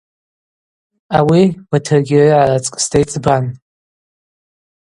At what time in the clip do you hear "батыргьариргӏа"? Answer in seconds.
1.69-2.49